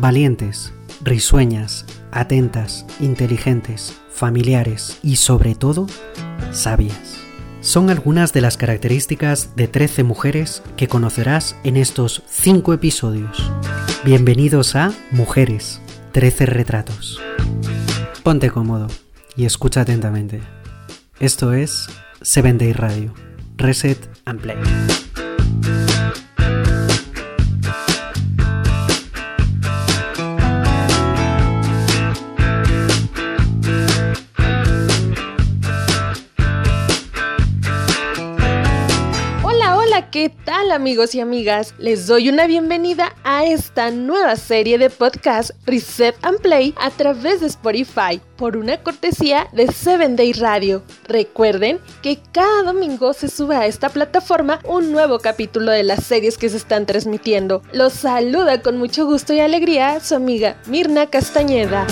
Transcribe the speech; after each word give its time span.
Valientes, 0.00 0.74
risueñas, 1.02 1.86
atentas, 2.12 2.84
inteligentes, 3.00 3.96
familiares 4.10 4.98
y 5.02 5.16
sobre 5.16 5.54
todo, 5.54 5.86
sabias. 6.52 7.16
Son 7.60 7.88
algunas 7.88 8.32
de 8.32 8.42
las 8.42 8.56
características 8.56 9.56
de 9.56 9.68
13 9.68 10.04
mujeres 10.04 10.62
que 10.76 10.86
conocerás 10.86 11.56
en 11.64 11.76
estos 11.76 12.22
5 12.28 12.74
episodios. 12.74 13.50
Bienvenidos 14.04 14.76
a 14.76 14.92
Mujeres, 15.12 15.80
13 16.12 16.46
retratos. 16.46 17.20
Ponte 18.22 18.50
cómodo 18.50 18.88
y 19.34 19.46
escucha 19.46 19.80
atentamente. 19.80 20.42
Esto 21.20 21.54
es 21.54 21.86
Seven 22.20 22.58
Day 22.58 22.72
Radio. 22.74 23.14
Reset 23.56 23.98
and 24.26 24.40
Play. 24.40 24.58
¿Qué 40.16 40.30
tal 40.30 40.72
amigos 40.72 41.14
y 41.14 41.20
amigas? 41.20 41.74
Les 41.76 42.06
doy 42.06 42.30
una 42.30 42.46
bienvenida 42.46 43.14
a 43.22 43.44
esta 43.44 43.90
nueva 43.90 44.36
serie 44.36 44.78
de 44.78 44.88
podcast 44.88 45.50
Reset 45.66 46.16
and 46.22 46.40
Play 46.40 46.74
a 46.80 46.88
través 46.88 47.42
de 47.42 47.48
Spotify 47.48 48.18
por 48.38 48.56
una 48.56 48.82
cortesía 48.82 49.46
de 49.52 49.70
7 49.70 50.16
Day 50.16 50.32
Radio. 50.32 50.82
Recuerden 51.06 51.80
que 52.00 52.18
cada 52.32 52.62
domingo 52.62 53.12
se 53.12 53.28
sube 53.28 53.56
a 53.56 53.66
esta 53.66 53.90
plataforma 53.90 54.60
un 54.64 54.90
nuevo 54.90 55.18
capítulo 55.18 55.70
de 55.70 55.82
las 55.82 56.02
series 56.04 56.38
que 56.38 56.48
se 56.48 56.56
están 56.56 56.86
transmitiendo. 56.86 57.60
Los 57.74 57.92
saluda 57.92 58.62
con 58.62 58.78
mucho 58.78 59.04
gusto 59.04 59.34
y 59.34 59.40
alegría 59.40 60.00
su 60.00 60.14
amiga 60.14 60.56
Mirna 60.66 61.10
Castañeda 61.10 61.86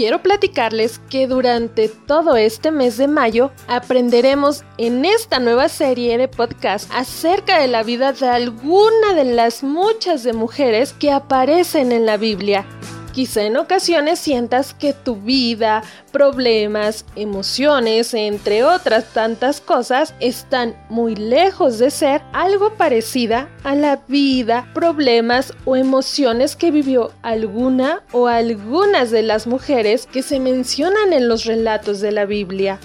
quiero 0.00 0.22
platicarles 0.22 0.98
que 1.10 1.26
durante 1.26 1.90
todo 1.90 2.38
este 2.38 2.70
mes 2.70 2.96
de 2.96 3.06
mayo 3.06 3.50
aprenderemos 3.68 4.64
en 4.78 5.04
esta 5.04 5.40
nueva 5.40 5.68
serie 5.68 6.16
de 6.16 6.26
podcast 6.26 6.90
acerca 6.94 7.58
de 7.58 7.68
la 7.68 7.82
vida 7.82 8.14
de 8.14 8.26
alguna 8.26 9.12
de 9.14 9.26
las 9.26 9.62
muchas 9.62 10.22
de 10.22 10.32
mujeres 10.32 10.94
que 10.94 11.12
aparecen 11.12 11.92
en 11.92 12.06
la 12.06 12.16
Biblia. 12.16 12.64
Quizá 13.12 13.42
en 13.42 13.56
ocasiones 13.56 14.20
sientas 14.20 14.72
que 14.72 14.92
tu 14.92 15.16
vida, 15.16 15.82
problemas, 16.12 17.04
emociones, 17.16 18.14
entre 18.14 18.62
otras 18.62 19.12
tantas 19.12 19.60
cosas, 19.60 20.14
están 20.20 20.76
muy 20.88 21.16
lejos 21.16 21.78
de 21.80 21.90
ser 21.90 22.22
algo 22.32 22.74
parecida 22.74 23.48
a 23.64 23.74
la 23.74 23.96
vida, 24.06 24.70
problemas 24.74 25.54
o 25.64 25.74
emociones 25.74 26.54
que 26.54 26.70
vivió 26.70 27.10
alguna 27.22 28.02
o 28.12 28.28
algunas 28.28 29.10
de 29.10 29.22
las 29.22 29.48
mujeres 29.48 30.06
que 30.06 30.22
se 30.22 30.38
mencionan 30.38 31.12
en 31.12 31.28
los 31.28 31.46
relatos 31.46 32.00
de 32.00 32.12
la 32.12 32.26
Biblia. 32.26 32.78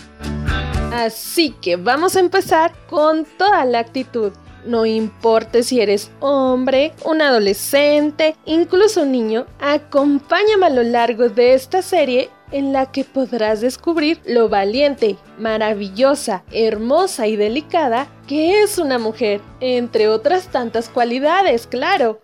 Así 0.91 1.51
que 1.61 1.75
vamos 1.75 2.15
a 2.15 2.21
empezar 2.21 2.73
con 2.87 3.25
toda 3.37 3.65
la 3.65 3.79
actitud 3.79 4.31
no 4.66 4.85
importa 4.85 5.63
si 5.63 5.81
eres 5.81 6.11
hombre, 6.19 6.94
un 7.03 7.21
adolescente, 7.21 8.35
incluso 8.45 9.03
un 9.03 9.11
niño, 9.11 9.45
acompáñame 9.59 10.66
a 10.66 10.69
lo 10.69 10.83
largo 10.83 11.30
de 11.30 11.53
esta 11.53 11.81
serie 11.81 12.30
en 12.52 12.73
la 12.73 12.91
que 12.91 13.03
podrás 13.03 13.61
descubrir 13.61 14.22
lo 14.25 14.49
valiente, 14.49 15.17
maravillosa, 15.39 16.44
hermosa 16.52 17.27
y 17.27 17.35
delicada 17.35 18.07
que 18.27 18.61
es 18.63 18.77
una 18.77 18.97
mujer, 18.97 19.41
entre 19.59 20.07
otras 20.07 20.47
tantas 20.47 20.89
cualidades, 20.89 21.67
claro. 21.67 22.22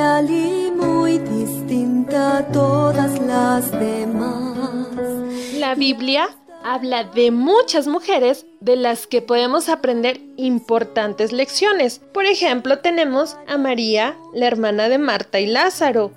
Y 0.00 0.72
muy 0.74 1.18
distinta 1.18 2.38
a 2.38 2.46
todas 2.46 3.20
las 3.20 3.70
demás. 3.70 4.56
La 5.58 5.74
Biblia 5.74 6.30
habla 6.64 7.04
de 7.04 7.30
muchas 7.30 7.86
mujeres 7.86 8.46
de 8.60 8.76
las 8.76 9.06
que 9.06 9.20
podemos 9.20 9.68
aprender 9.68 10.18
importantes 10.38 11.32
lecciones. 11.32 12.00
Por 12.14 12.24
ejemplo, 12.24 12.78
tenemos 12.78 13.36
a 13.46 13.58
María, 13.58 14.16
la 14.32 14.46
hermana 14.46 14.88
de 14.88 14.96
Marta 14.96 15.38
y 15.38 15.46
Lázaro, 15.46 16.12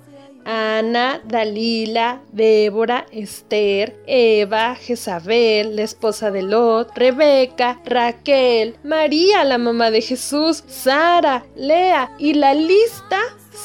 Ana, 0.46 1.20
Dalila, 1.24 2.22
Débora, 2.32 3.04
Esther, 3.12 4.02
Eva, 4.06 4.76
Jezabel, 4.76 5.76
la 5.76 5.82
esposa 5.82 6.30
de 6.30 6.40
Lot, 6.40 6.96
Rebeca, 6.96 7.82
Raquel, 7.84 8.76
María, 8.82 9.44
la 9.44 9.58
mamá 9.58 9.90
de 9.90 10.00
Jesús, 10.00 10.64
Sara, 10.68 11.44
Lea 11.54 12.10
y 12.18 12.32
la 12.32 12.54
lista 12.54 13.20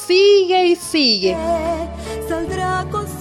sigue 0.06 0.66
y 0.66 0.76
sigue. 0.76 1.38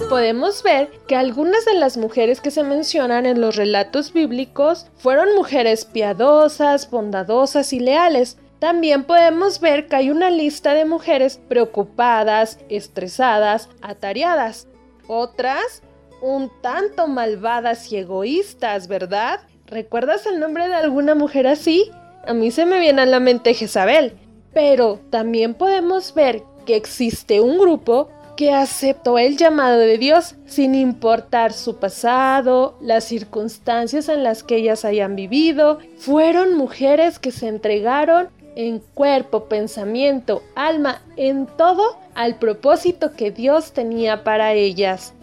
Podemos 0.09 0.63
ver 0.63 0.89
que 1.07 1.15
algunas 1.15 1.65
de 1.65 1.75
las 1.75 1.97
mujeres 1.97 2.41
que 2.41 2.51
se 2.51 2.63
mencionan 2.63 3.25
en 3.25 3.41
los 3.41 3.55
relatos 3.55 4.13
bíblicos 4.13 4.87
fueron 4.97 5.35
mujeres 5.35 5.85
piadosas, 5.85 6.89
bondadosas 6.89 7.73
y 7.73 7.79
leales, 7.79 8.37
también 8.59 9.03
podemos 9.03 9.61
ver 9.61 9.87
que 9.87 9.95
hay 9.95 10.09
una 10.09 10.29
lista 10.29 10.73
de 10.73 10.85
mujeres 10.85 11.39
preocupadas, 11.47 12.59
estresadas, 12.67 13.69
atareadas. 13.81 14.67
Otras 15.07 15.81
un 16.21 16.51
tanto 16.61 17.07
malvadas 17.07 17.91
y 17.91 17.97
egoístas, 17.97 18.87
¿verdad? 18.87 19.39
¿Recuerdas 19.67 20.25
el 20.25 20.39
nombre 20.39 20.67
de 20.67 20.75
alguna 20.75 21.15
mujer 21.15 21.47
así? 21.47 21.89
A 22.27 22.33
mí 22.33 22.51
se 22.51 22.65
me 22.65 22.79
viene 22.79 23.03
a 23.03 23.05
la 23.05 23.19
mente 23.19 23.53
Jezabel. 23.53 24.17
Pero 24.53 24.99
también 25.09 25.53
podemos 25.53 26.13
ver 26.13 26.43
que 26.69 26.75
existe 26.75 27.41
un 27.41 27.57
grupo 27.57 28.09
que 28.37 28.53
aceptó 28.53 29.17
el 29.17 29.37
llamado 29.37 29.79
de 29.79 29.97
Dios 29.97 30.35
sin 30.45 30.75
importar 30.75 31.51
su 31.51 31.77
pasado, 31.77 32.77
las 32.79 33.05
circunstancias 33.05 34.07
en 34.07 34.23
las 34.23 34.43
que 34.43 34.57
ellas 34.57 34.85
hayan 34.85 35.15
vivido. 35.15 35.79
Fueron 35.97 36.53
mujeres 36.53 37.17
que 37.17 37.31
se 37.31 37.47
entregaron 37.47 38.29
en 38.55 38.83
cuerpo, 38.93 39.45
pensamiento, 39.45 40.43
alma, 40.53 41.01
en 41.17 41.47
todo 41.47 41.97
al 42.13 42.35
propósito 42.35 43.13
que 43.13 43.31
Dios 43.31 43.71
tenía 43.71 44.23
para 44.23 44.53
ellas. 44.53 45.15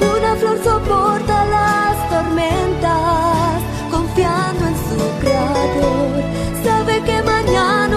Una 0.00 0.34
flor 0.36 0.64
soporta 0.64 1.44
las 1.44 2.08
tormentas, 2.08 3.62
confiando 3.90 4.66
en 4.66 4.76
su 4.76 5.20
creador. 5.20 6.35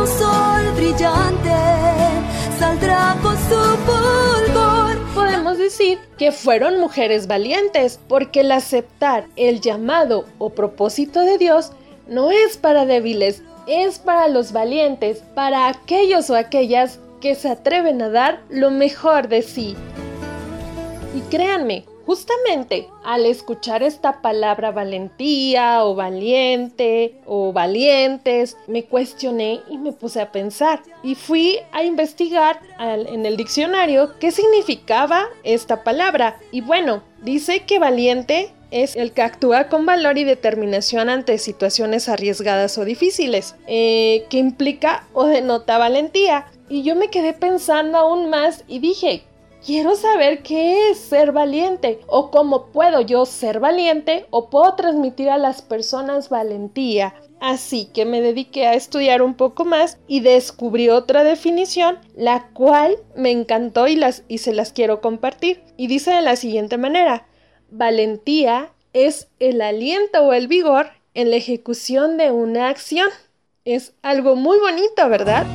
Sol 0.07 0.71
brillante 0.75 1.51
saldrá 2.57 3.15
con 3.21 3.35
su 3.35 3.77
fulgor 3.85 4.79
decir 5.59 5.99
que 6.17 6.31
fueron 6.31 6.79
mujeres 6.79 7.27
valientes, 7.27 7.99
porque 8.07 8.41
el 8.41 8.51
aceptar 8.51 9.27
el 9.35 9.61
llamado 9.61 10.25
o 10.39 10.49
propósito 10.49 11.21
de 11.21 11.37
Dios 11.37 11.71
no 12.07 12.31
es 12.31 12.57
para 12.57 12.85
débiles, 12.85 13.43
es 13.67 13.99
para 13.99 14.27
los 14.29 14.51
valientes, 14.51 15.21
para 15.35 15.67
aquellos 15.67 16.29
o 16.31 16.35
aquellas 16.35 16.99
que 17.21 17.35
se 17.35 17.49
atreven 17.49 18.01
a 18.01 18.09
dar 18.09 18.41
lo 18.49 18.71
mejor 18.71 19.27
de 19.27 19.43
sí. 19.43 19.75
Y 21.15 21.19
créanme, 21.29 21.85
Justamente 22.09 22.89
al 23.03 23.27
escuchar 23.27 23.83
esta 23.83 24.23
palabra 24.23 24.71
valentía 24.71 25.85
o 25.85 25.93
valiente 25.93 27.21
o 27.27 27.53
valientes, 27.53 28.57
me 28.65 28.85
cuestioné 28.85 29.59
y 29.69 29.77
me 29.77 29.93
puse 29.93 30.19
a 30.19 30.31
pensar 30.31 30.81
y 31.03 31.13
fui 31.13 31.59
a 31.71 31.83
investigar 31.83 32.61
en 32.79 33.27
el 33.27 33.37
diccionario 33.37 34.17
qué 34.17 34.31
significaba 34.31 35.27
esta 35.43 35.83
palabra. 35.83 36.39
Y 36.51 36.61
bueno, 36.61 37.03
dice 37.21 37.65
que 37.65 37.77
valiente 37.77 38.53
es 38.71 38.95
el 38.95 39.11
que 39.11 39.21
actúa 39.21 39.69
con 39.69 39.85
valor 39.85 40.17
y 40.17 40.23
determinación 40.23 41.09
ante 41.09 41.37
situaciones 41.37 42.09
arriesgadas 42.09 42.75
o 42.79 42.85
difíciles, 42.85 43.55
eh, 43.67 44.25
que 44.31 44.39
implica 44.39 45.05
o 45.13 45.27
denota 45.27 45.77
valentía. 45.77 46.47
Y 46.69 46.81
yo 46.81 46.95
me 46.95 47.11
quedé 47.11 47.33
pensando 47.33 47.99
aún 47.99 48.31
más 48.31 48.63
y 48.67 48.79
dije, 48.79 49.25
Quiero 49.65 49.95
saber 49.95 50.41
qué 50.41 50.89
es 50.89 50.97
ser 50.97 51.33
valiente 51.33 51.99
o 52.07 52.31
cómo 52.31 52.67
puedo 52.67 53.01
yo 53.01 53.25
ser 53.25 53.59
valiente 53.59 54.25
o 54.29 54.49
puedo 54.49 54.73
transmitir 54.75 55.29
a 55.29 55.37
las 55.37 55.61
personas 55.61 56.29
valentía. 56.29 57.13
Así 57.41 57.85
que 57.93 58.05
me 58.05 58.21
dediqué 58.21 58.67
a 58.67 58.73
estudiar 58.73 59.21
un 59.21 59.35
poco 59.35 59.65
más 59.65 59.97
y 60.07 60.21
descubrí 60.21 60.89
otra 60.89 61.25
definición, 61.25 61.99
la 62.15 62.49
cual 62.53 62.97
me 63.15 63.31
encantó 63.31 63.87
y, 63.87 63.95
las, 63.95 64.23
y 64.29 64.37
se 64.37 64.53
las 64.53 64.71
quiero 64.71 65.01
compartir. 65.01 65.61
Y 65.75 65.87
dice 65.87 66.11
de 66.11 66.21
la 66.21 66.37
siguiente 66.37 66.77
manera, 66.77 67.27
valentía 67.69 68.71
es 68.93 69.27
el 69.39 69.61
aliento 69.61 70.21
o 70.23 70.33
el 70.33 70.47
vigor 70.47 70.87
en 71.13 71.31
la 71.31 71.35
ejecución 71.35 72.17
de 72.17 72.31
una 72.31 72.69
acción. 72.69 73.09
Es 73.65 73.93
algo 74.01 74.35
muy 74.35 74.57
bonito, 74.57 75.07
¿verdad? 75.09 75.45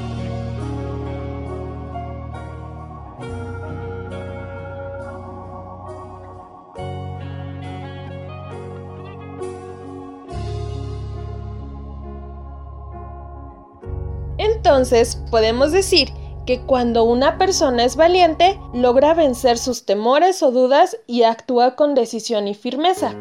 Entonces, 14.45 15.17
podemos 15.31 15.73
decir 15.73 16.11
que 16.45 16.61
cuando 16.61 17.05
una 17.05 17.39
persona 17.39 17.85
es 17.85 17.97
valiente, 17.97 18.61
logra 18.75 19.15
vencer 19.15 19.57
sus 19.57 19.87
temores 19.87 20.43
o 20.43 20.51
dudas 20.51 20.99
y 21.07 21.23
actúa 21.23 21.77
con 21.77 21.95
decisión 21.95 22.47
y 22.47 22.55
firmeza. 22.55 23.15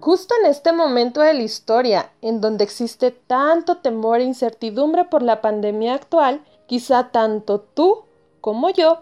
Justo 0.00 0.34
en 0.40 0.50
este 0.50 0.72
momento 0.72 1.20
de 1.20 1.34
la 1.34 1.42
historia, 1.42 2.12
en 2.22 2.40
donde 2.40 2.62
existe 2.62 3.10
tanto 3.10 3.78
temor 3.78 4.20
e 4.20 4.24
incertidumbre 4.24 5.04
por 5.04 5.22
la 5.22 5.40
pandemia 5.40 5.94
actual, 5.94 6.44
quizá 6.66 7.10
tanto 7.10 7.60
tú 7.60 8.04
como 8.40 8.70
yo 8.70 9.00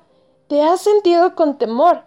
te 0.49 0.63
has 0.63 0.81
sentido 0.81 1.35
con 1.35 1.59
temor 1.59 2.05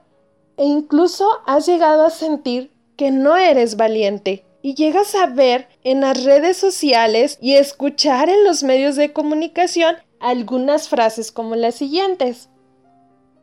e 0.57 0.65
incluso 0.65 1.27
has 1.45 1.67
llegado 1.67 2.03
a 2.03 2.09
sentir 2.09 2.71
que 2.97 3.11
no 3.11 3.35
eres 3.35 3.77
valiente 3.77 4.45
y 4.63 4.75
llegas 4.75 5.13
a 5.13 5.27
ver 5.27 5.67
en 5.83 6.01
las 6.01 6.23
redes 6.23 6.55
sociales 6.55 7.37
y 7.41 7.55
escuchar 7.55 8.29
en 8.29 8.45
los 8.45 8.63
medios 8.63 8.95
de 8.95 9.11
comunicación 9.11 9.97
algunas 10.21 10.87
frases 10.87 11.33
como 11.33 11.55
las 11.55 11.75
siguientes. 11.75 12.49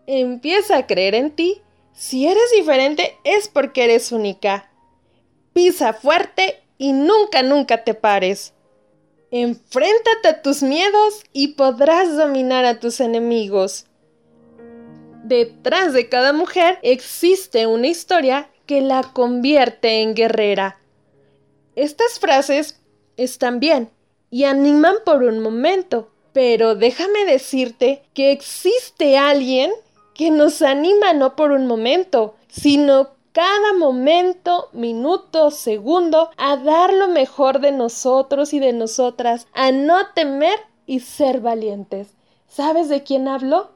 Empieza 0.06 0.78
a 0.78 0.86
creer 0.86 1.14
en 1.14 1.30
ti. 1.30 1.60
Si 1.92 2.26
eres 2.26 2.50
diferente 2.56 3.18
es 3.22 3.48
porque 3.48 3.84
eres 3.84 4.12
única. 4.12 4.72
Pisa 5.52 5.92
fuerte 5.92 6.62
y 6.78 6.94
nunca, 6.94 7.42
nunca 7.42 7.84
te 7.84 7.92
pares. 7.92 8.54
Enfréntate 9.30 10.26
a 10.26 10.40
tus 10.40 10.62
miedos 10.62 11.22
y 11.34 11.48
podrás 11.48 12.16
dominar 12.16 12.64
a 12.64 12.80
tus 12.80 12.98
enemigos. 12.98 13.84
Detrás 15.22 15.92
de 15.92 16.08
cada 16.08 16.32
mujer 16.32 16.78
existe 16.82 17.66
una 17.66 17.88
historia 17.88 18.48
que 18.64 18.80
la 18.80 19.02
convierte 19.12 20.00
en 20.00 20.14
guerrera. 20.14 20.79
Estas 21.80 22.18
frases 22.18 22.78
están 23.16 23.58
bien 23.58 23.88
y 24.28 24.44
animan 24.44 24.96
por 25.06 25.22
un 25.22 25.40
momento, 25.40 26.10
pero 26.34 26.74
déjame 26.74 27.24
decirte 27.24 28.02
que 28.12 28.32
existe 28.32 29.16
alguien 29.16 29.72
que 30.12 30.30
nos 30.30 30.60
anima 30.60 31.14
no 31.14 31.36
por 31.36 31.52
un 31.52 31.66
momento, 31.66 32.34
sino 32.48 33.12
cada 33.32 33.72
momento, 33.78 34.68
minuto, 34.74 35.50
segundo, 35.50 36.28
a 36.36 36.58
dar 36.58 36.92
lo 36.92 37.08
mejor 37.08 37.60
de 37.60 37.72
nosotros 37.72 38.52
y 38.52 38.58
de 38.58 38.74
nosotras, 38.74 39.48
a 39.54 39.72
no 39.72 40.12
temer 40.14 40.58
y 40.84 41.00
ser 41.00 41.40
valientes. 41.40 42.08
¿Sabes 42.46 42.90
de 42.90 43.04
quién 43.04 43.26
hablo? 43.26 43.70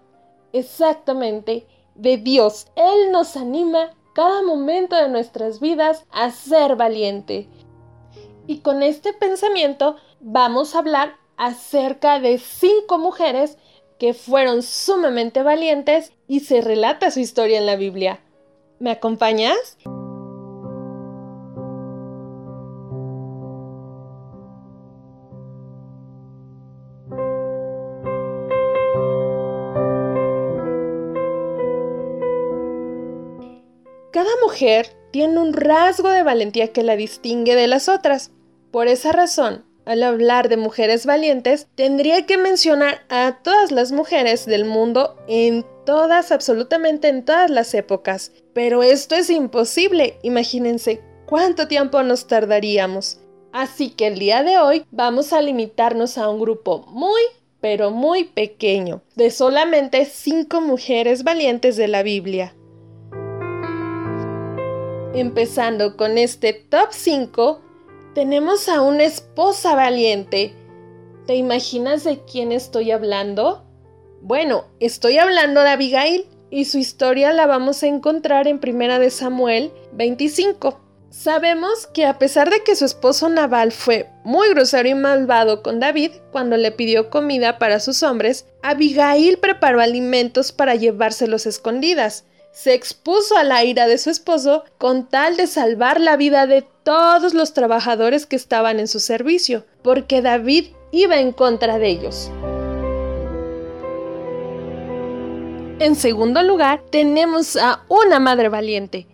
Exactamente, 0.52 1.66
de 1.94 2.18
Dios. 2.18 2.66
Él 2.76 3.12
nos 3.12 3.34
anima 3.38 3.92
cada 4.14 4.42
momento 4.42 4.94
de 4.94 5.08
nuestras 5.08 5.58
vidas 5.58 6.04
a 6.10 6.30
ser 6.30 6.76
valiente. 6.76 7.48
Y 8.46 8.58
con 8.58 8.82
este 8.82 9.12
pensamiento 9.12 9.96
vamos 10.20 10.74
a 10.74 10.78
hablar 10.78 11.16
acerca 11.36 12.20
de 12.20 12.38
cinco 12.38 12.98
mujeres 12.98 13.58
que 13.98 14.12
fueron 14.12 14.62
sumamente 14.62 15.42
valientes 15.42 16.12
y 16.28 16.40
se 16.40 16.60
relata 16.60 17.10
su 17.10 17.20
historia 17.20 17.58
en 17.58 17.66
la 17.66 17.76
Biblia. 17.76 18.20
¿Me 18.78 18.90
acompañas? 18.90 19.78
Cada 34.10 34.30
mujer 34.42 34.86
tiene 35.10 35.38
un 35.40 35.52
rasgo 35.52 36.08
de 36.08 36.22
valentía 36.22 36.72
que 36.72 36.82
la 36.82 36.96
distingue 36.96 37.54
de 37.54 37.66
las 37.66 37.88
otras. 37.88 38.33
Por 38.74 38.88
esa 38.88 39.12
razón, 39.12 39.64
al 39.84 40.02
hablar 40.02 40.48
de 40.48 40.56
mujeres 40.56 41.06
valientes, 41.06 41.68
tendría 41.76 42.26
que 42.26 42.36
mencionar 42.36 43.04
a 43.08 43.38
todas 43.40 43.70
las 43.70 43.92
mujeres 43.92 44.46
del 44.46 44.64
mundo 44.64 45.14
en 45.28 45.64
todas, 45.86 46.32
absolutamente 46.32 47.06
en 47.06 47.24
todas 47.24 47.50
las 47.50 47.72
épocas. 47.74 48.32
Pero 48.52 48.82
esto 48.82 49.14
es 49.14 49.30
imposible, 49.30 50.18
imagínense 50.24 51.00
cuánto 51.24 51.68
tiempo 51.68 52.02
nos 52.02 52.26
tardaríamos. 52.26 53.20
Así 53.52 53.90
que 53.90 54.08
el 54.08 54.18
día 54.18 54.42
de 54.42 54.58
hoy 54.58 54.84
vamos 54.90 55.32
a 55.32 55.40
limitarnos 55.40 56.18
a 56.18 56.28
un 56.28 56.40
grupo 56.40 56.84
muy, 56.88 57.22
pero 57.60 57.92
muy 57.92 58.24
pequeño, 58.24 59.02
de 59.14 59.30
solamente 59.30 60.04
cinco 60.04 60.60
mujeres 60.60 61.22
valientes 61.22 61.76
de 61.76 61.86
la 61.86 62.02
Biblia. 62.02 62.56
Empezando 65.14 65.96
con 65.96 66.18
este 66.18 66.52
top 66.52 66.88
5, 66.90 67.60
tenemos 68.14 68.68
a 68.68 68.80
una 68.80 69.02
esposa 69.02 69.74
valiente. 69.74 70.54
¿Te 71.26 71.34
imaginas 71.34 72.04
de 72.04 72.20
quién 72.24 72.52
estoy 72.52 72.92
hablando? 72.92 73.64
Bueno, 74.22 74.66
estoy 74.80 75.18
hablando 75.18 75.62
de 75.62 75.70
Abigail 75.70 76.26
y 76.50 76.66
su 76.66 76.78
historia 76.78 77.32
la 77.32 77.46
vamos 77.46 77.82
a 77.82 77.88
encontrar 77.88 78.46
en 78.46 78.60
Primera 78.60 78.98
de 78.98 79.10
Samuel 79.10 79.72
25. 79.92 80.80
Sabemos 81.10 81.86
que 81.88 82.06
a 82.06 82.18
pesar 82.18 82.50
de 82.50 82.62
que 82.62 82.76
su 82.76 82.84
esposo 82.84 83.28
Nabal 83.28 83.72
fue 83.72 84.08
muy 84.24 84.48
grosero 84.50 84.88
y 84.88 84.94
malvado 84.94 85.62
con 85.62 85.80
David 85.80 86.12
cuando 86.32 86.56
le 86.56 86.72
pidió 86.72 87.10
comida 87.10 87.58
para 87.58 87.80
sus 87.80 88.02
hombres, 88.02 88.46
Abigail 88.62 89.38
preparó 89.38 89.80
alimentos 89.80 90.52
para 90.52 90.74
llevárselos 90.74 91.46
escondidas 91.46 92.24
se 92.54 92.72
expuso 92.72 93.36
a 93.36 93.42
la 93.42 93.64
ira 93.64 93.88
de 93.88 93.98
su 93.98 94.10
esposo 94.10 94.64
con 94.78 95.08
tal 95.08 95.36
de 95.36 95.48
salvar 95.48 96.00
la 96.00 96.16
vida 96.16 96.46
de 96.46 96.64
todos 96.84 97.34
los 97.34 97.54
trabajadores 97.54 98.26
que 98.26 98.36
estaban 98.36 98.78
en 98.78 98.86
su 98.86 99.00
servicio, 99.00 99.64
porque 99.82 100.22
David 100.22 100.66
iba 100.92 101.18
en 101.18 101.32
contra 101.32 101.78
de 101.78 101.88
ellos. 101.88 102.30
En 105.80 105.96
segundo 105.96 106.42
lugar, 106.42 106.82
tenemos 106.90 107.56
a 107.56 107.82
una 107.88 108.20
madre 108.20 108.48
valiente. 108.48 109.08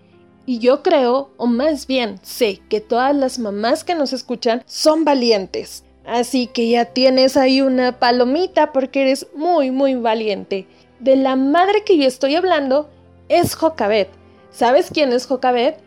Y 0.45 0.59
yo 0.59 0.83
creo, 0.83 1.31
o 1.37 1.47
más 1.47 1.87
bien 1.87 2.19
sé, 2.23 2.61
que 2.69 2.81
todas 2.81 3.15
las 3.15 3.39
mamás 3.39 3.85
que 3.85 3.95
nos 3.95 4.13
escuchan 4.13 4.63
son 4.67 5.05
valientes. 5.05 5.85
Así 6.05 6.49
que 6.49 6.69
ya 6.69 6.87
tienes 6.87 7.37
ahí 7.37 7.61
una 7.61 7.99
palomita 7.99 8.73
porque 8.73 9.03
eres 9.03 9.29
muy, 9.35 9.71
muy 9.71 9.95
valiente. 9.95 10.67
De 10.99 11.17
la 11.17 11.37
madre 11.37 11.85
que 11.85 11.97
yo 11.97 12.05
estoy 12.05 12.35
hablando 12.35 12.91
es 13.29 13.55
Jocabet. 13.55 14.09
¿Sabes 14.51 14.91
quién 14.93 15.13
es 15.13 15.27
Jocabet? 15.27 15.79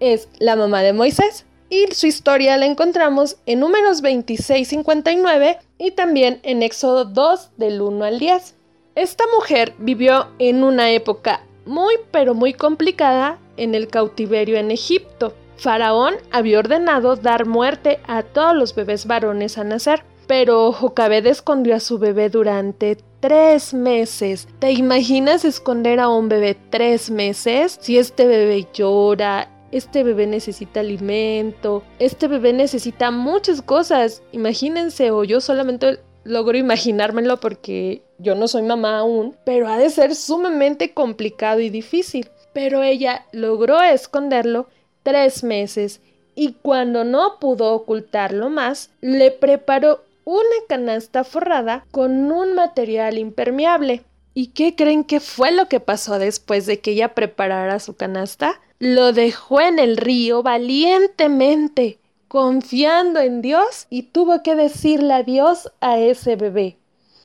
Es 0.00 0.28
la 0.38 0.56
mamá 0.56 0.82
de 0.82 0.92
Moisés 0.92 1.46
y 1.70 1.86
su 1.92 2.06
historia 2.06 2.56
la 2.56 2.66
encontramos 2.66 3.36
en 3.46 3.60
números 3.60 4.02
26-59 4.02 5.58
y 5.78 5.90
también 5.92 6.40
en 6.42 6.62
Éxodo 6.62 7.04
2 7.04 7.50
del 7.56 7.80
1 7.80 8.04
al 8.04 8.18
10. 8.18 8.54
Esta 8.94 9.24
mujer 9.34 9.74
vivió 9.78 10.28
en 10.38 10.62
una 10.62 10.90
época 10.90 11.40
muy 11.66 11.94
pero 12.10 12.34
muy 12.34 12.52
complicada 12.52 13.38
en 13.56 13.74
el 13.74 13.88
cautiverio 13.88 14.56
en 14.56 14.70
Egipto. 14.70 15.34
Faraón 15.56 16.14
había 16.30 16.58
ordenado 16.58 17.16
dar 17.16 17.46
muerte 17.46 18.00
a 18.06 18.22
todos 18.22 18.54
los 18.54 18.74
bebés 18.74 19.06
varones 19.06 19.56
a 19.56 19.64
nacer, 19.64 20.04
pero 20.26 20.72
Jocabed 20.72 21.26
escondió 21.26 21.76
a 21.76 21.80
su 21.80 21.98
bebé 21.98 22.28
durante 22.28 22.98
tres 23.20 23.72
meses. 23.72 24.48
¿Te 24.58 24.72
imaginas 24.72 25.44
esconder 25.44 26.00
a 26.00 26.08
un 26.08 26.28
bebé 26.28 26.56
tres 26.70 27.10
meses? 27.10 27.78
Si 27.80 27.98
este 27.98 28.26
bebé 28.26 28.66
llora, 28.72 29.48
este 29.74 30.04
bebé 30.04 30.28
necesita 30.28 30.80
alimento, 30.80 31.82
este 31.98 32.28
bebé 32.28 32.52
necesita 32.52 33.10
muchas 33.10 33.60
cosas. 33.60 34.22
Imagínense, 34.30 35.10
o 35.10 35.24
yo 35.24 35.40
solamente 35.40 35.98
logro 36.22 36.56
imaginármelo 36.56 37.40
porque 37.40 38.02
yo 38.18 38.36
no 38.36 38.46
soy 38.46 38.62
mamá 38.62 38.98
aún, 38.98 39.36
pero 39.44 39.66
ha 39.66 39.76
de 39.76 39.90
ser 39.90 40.14
sumamente 40.14 40.94
complicado 40.94 41.58
y 41.58 41.70
difícil. 41.70 42.30
Pero 42.52 42.84
ella 42.84 43.26
logró 43.32 43.82
esconderlo 43.82 44.68
tres 45.02 45.42
meses 45.42 46.00
y 46.36 46.52
cuando 46.52 47.02
no 47.02 47.40
pudo 47.40 47.74
ocultarlo 47.74 48.50
más, 48.50 48.90
le 49.00 49.32
preparó 49.32 50.04
una 50.24 50.56
canasta 50.68 51.24
forrada 51.24 51.84
con 51.90 52.30
un 52.30 52.54
material 52.54 53.18
impermeable. 53.18 54.04
¿Y 54.34 54.48
qué 54.48 54.74
creen 54.74 55.04
que 55.04 55.20
fue 55.20 55.52
lo 55.52 55.68
que 55.68 55.78
pasó 55.78 56.18
después 56.18 56.66
de 56.66 56.80
que 56.80 56.90
ella 56.90 57.14
preparara 57.14 57.78
su 57.78 57.94
canasta? 57.94 58.60
Lo 58.80 59.12
dejó 59.12 59.60
en 59.60 59.78
el 59.78 59.96
río 59.96 60.42
valientemente, 60.42 62.00
confiando 62.26 63.20
en 63.20 63.42
Dios 63.42 63.86
y 63.90 64.02
tuvo 64.02 64.42
que 64.42 64.56
decirle 64.56 65.14
adiós 65.14 65.70
a 65.80 66.00
ese 66.00 66.34
bebé. 66.34 66.78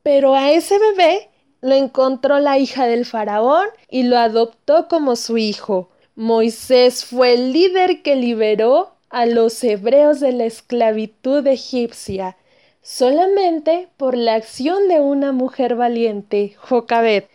Pero 0.03 0.35
a 0.35 0.51
ese 0.51 0.77
bebé 0.77 1.29
lo 1.61 1.73
encontró 1.73 2.37
la 2.37 2.59
hija 2.59 2.85
del 2.85 3.05
faraón 3.05 3.67
y 3.89 4.03
lo 4.03 4.19
adoptó 4.19 4.87
como 4.87 5.15
su 5.15 5.39
hijo. 5.39 5.89
Moisés 6.15 7.05
fue 7.05 7.33
el 7.33 7.53
líder 7.53 8.03
que 8.03 8.15
liberó 8.17 8.93
a 9.09 9.25
los 9.25 9.63
hebreos 9.63 10.19
de 10.19 10.31
la 10.31 10.45
esclavitud 10.45 11.45
egipcia 11.47 12.37
solamente 12.81 13.89
por 13.97 14.15
la 14.15 14.35
acción 14.35 14.87
de 14.87 14.99
una 14.99 15.31
mujer 15.31 15.75
valiente, 15.75 16.55
Jocabed. 16.57 17.25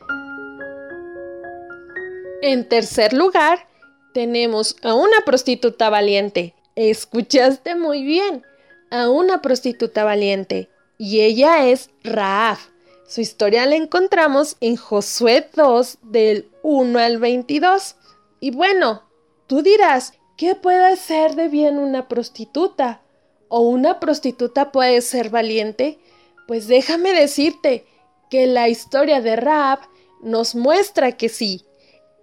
En 2.42 2.68
tercer 2.68 3.12
lugar, 3.12 3.66
tenemos 4.12 4.76
a 4.82 4.94
una 4.94 5.22
prostituta 5.24 5.90
valiente. 5.90 6.54
Escuchaste 6.76 7.74
muy 7.74 8.04
bien, 8.04 8.44
a 8.90 9.08
una 9.08 9.42
prostituta 9.42 10.04
valiente. 10.04 10.68
Y 10.98 11.20
ella 11.20 11.66
es 11.66 11.90
Raab. 12.02 12.58
Su 13.06 13.20
historia 13.20 13.66
la 13.66 13.76
encontramos 13.76 14.56
en 14.60 14.76
Josué 14.76 15.48
2 15.54 15.98
del 16.02 16.48
1 16.62 16.98
al 16.98 17.18
22. 17.18 17.96
Y 18.40 18.50
bueno, 18.50 19.02
tú 19.46 19.62
dirás, 19.62 20.14
¿qué 20.36 20.54
puede 20.54 20.84
hacer 20.84 21.34
de 21.34 21.48
bien 21.48 21.78
una 21.78 22.08
prostituta? 22.08 23.03
¿O 23.48 23.60
una 23.60 24.00
prostituta 24.00 24.72
puede 24.72 25.00
ser 25.00 25.30
valiente? 25.30 25.98
Pues 26.46 26.66
déjame 26.66 27.12
decirte 27.12 27.86
que 28.30 28.46
la 28.46 28.68
historia 28.68 29.20
de 29.20 29.36
Raab 29.36 29.80
nos 30.22 30.54
muestra 30.54 31.12
que 31.12 31.28
sí. 31.28 31.64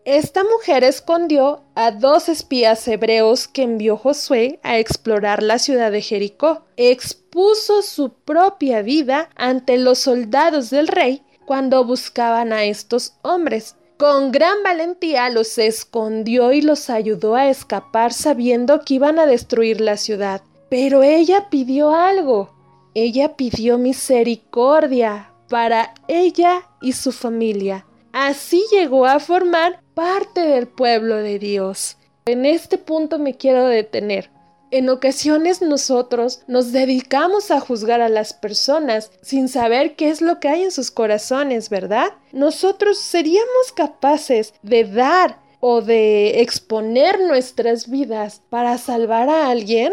Esta 0.03 0.43
mujer 0.43 0.83
escondió 0.83 1.61
a 1.75 1.91
dos 1.91 2.27
espías 2.27 2.87
hebreos 2.87 3.47
que 3.47 3.61
envió 3.61 3.97
Josué 3.97 4.59
a 4.63 4.79
explorar 4.79 5.43
la 5.43 5.59
ciudad 5.59 5.91
de 5.91 6.01
Jericó. 6.01 6.65
Expuso 6.75 7.83
su 7.83 8.11
propia 8.11 8.81
vida 8.81 9.29
ante 9.35 9.77
los 9.77 9.99
soldados 9.99 10.71
del 10.71 10.87
rey 10.87 11.23
cuando 11.45 11.85
buscaban 11.85 12.51
a 12.51 12.63
estos 12.63 13.13
hombres. 13.21 13.75
Con 13.97 14.31
gran 14.31 14.63
valentía 14.63 15.29
los 15.29 15.59
escondió 15.59 16.51
y 16.51 16.63
los 16.63 16.89
ayudó 16.89 17.35
a 17.35 17.49
escapar 17.49 18.11
sabiendo 18.11 18.81
que 18.81 18.95
iban 18.95 19.19
a 19.19 19.27
destruir 19.27 19.81
la 19.81 19.97
ciudad. 19.97 20.41
Pero 20.71 21.03
ella 21.03 21.49
pidió 21.49 21.93
algo. 21.93 22.55
Ella 22.93 23.35
pidió 23.35 23.77
misericordia 23.77 25.33
para 25.49 25.93
ella 26.07 26.63
y 26.81 26.93
su 26.93 27.11
familia. 27.11 27.85
Así 28.13 28.63
llegó 28.71 29.05
a 29.05 29.19
formar 29.19 29.83
parte 29.93 30.39
del 30.39 30.69
pueblo 30.69 31.17
de 31.17 31.39
Dios. 31.39 31.97
En 32.23 32.45
este 32.45 32.77
punto 32.77 33.19
me 33.19 33.35
quiero 33.35 33.67
detener. 33.67 34.31
En 34.71 34.87
ocasiones 34.87 35.61
nosotros 35.61 36.43
nos 36.47 36.71
dedicamos 36.71 37.51
a 37.51 37.59
juzgar 37.59 37.99
a 37.99 38.07
las 38.07 38.31
personas 38.31 39.11
sin 39.21 39.49
saber 39.49 39.97
qué 39.97 40.09
es 40.09 40.21
lo 40.21 40.39
que 40.39 40.47
hay 40.47 40.63
en 40.63 40.71
sus 40.71 40.89
corazones, 40.89 41.69
¿verdad? 41.69 42.13
Nosotros 42.31 42.97
seríamos 42.97 43.73
capaces 43.75 44.53
de 44.61 44.85
dar 44.85 45.41
o 45.59 45.81
de 45.81 46.39
exponer 46.39 47.19
nuestras 47.19 47.89
vidas 47.89 48.41
para 48.49 48.77
salvar 48.77 49.27
a 49.27 49.49
alguien. 49.49 49.91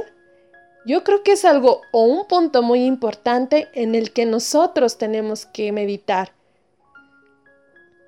Yo 0.89 1.05
creo 1.05 1.23
que 1.23 1.33
es 1.33 1.45
algo 1.45 1.83
o 1.93 2.05
un 2.05 2.27
punto 2.27 2.63
muy 2.63 2.87
importante 2.87 3.69
en 3.75 3.95
el 3.95 4.11
que 4.11 4.25
nosotros 4.25 4.97
tenemos 4.97 5.45
que 5.45 5.71
meditar. 5.71 6.33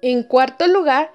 En 0.00 0.22
cuarto 0.22 0.66
lugar, 0.66 1.12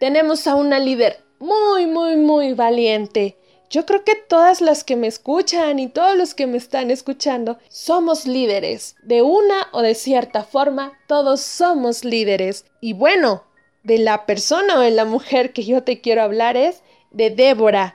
tenemos 0.00 0.48
a 0.48 0.56
una 0.56 0.80
líder 0.80 1.20
muy, 1.38 1.86
muy, 1.86 2.16
muy 2.16 2.52
valiente. 2.54 3.36
Yo 3.70 3.86
creo 3.86 4.02
que 4.02 4.16
todas 4.16 4.60
las 4.60 4.82
que 4.82 4.96
me 4.96 5.06
escuchan 5.06 5.78
y 5.78 5.86
todos 5.86 6.16
los 6.16 6.34
que 6.34 6.48
me 6.48 6.56
están 6.56 6.90
escuchando 6.90 7.58
somos 7.68 8.26
líderes. 8.26 8.96
De 9.04 9.22
una 9.22 9.68
o 9.70 9.82
de 9.82 9.94
cierta 9.94 10.42
forma, 10.42 10.98
todos 11.06 11.40
somos 11.42 12.04
líderes. 12.04 12.64
Y 12.80 12.92
bueno, 12.92 13.44
de 13.84 13.98
la 13.98 14.26
persona 14.26 14.78
o 14.78 14.80
de 14.80 14.90
la 14.90 15.04
mujer 15.04 15.52
que 15.52 15.62
yo 15.62 15.84
te 15.84 16.00
quiero 16.00 16.22
hablar 16.22 16.56
es 16.56 16.82
de 17.12 17.30
Débora. 17.30 17.94